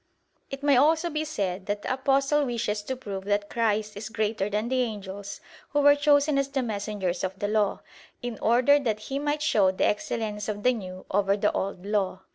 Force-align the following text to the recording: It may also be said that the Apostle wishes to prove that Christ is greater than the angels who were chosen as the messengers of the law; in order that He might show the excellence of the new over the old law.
It 0.49 0.63
may 0.63 0.77
also 0.77 1.11
be 1.11 1.23
said 1.23 1.67
that 1.67 1.83
the 1.83 1.93
Apostle 1.93 2.43
wishes 2.43 2.81
to 2.81 2.95
prove 2.95 3.23
that 3.25 3.51
Christ 3.51 3.95
is 3.95 4.09
greater 4.09 4.49
than 4.49 4.67
the 4.67 4.81
angels 4.81 5.41
who 5.69 5.81
were 5.81 5.95
chosen 5.95 6.39
as 6.39 6.47
the 6.47 6.63
messengers 6.63 7.23
of 7.23 7.37
the 7.37 7.47
law; 7.47 7.81
in 8.19 8.39
order 8.39 8.79
that 8.79 8.99
He 9.01 9.19
might 9.19 9.43
show 9.43 9.69
the 9.69 9.85
excellence 9.85 10.49
of 10.49 10.63
the 10.63 10.73
new 10.73 11.05
over 11.11 11.37
the 11.37 11.51
old 11.51 11.85
law. 11.85 12.21